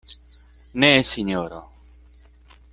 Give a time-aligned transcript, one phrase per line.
[0.79, 1.61] Ne, sinjoro.